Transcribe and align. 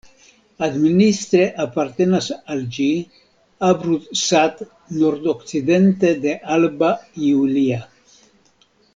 Administre 0.67 1.41
apartenas 1.63 2.29
al 2.53 2.63
ĝi 2.77 2.87
Abrud-Sat 3.67 4.63
nordokcidente 5.01 6.15
de 6.23 6.33
Alba 6.57 6.89
Iulia. 7.29 7.79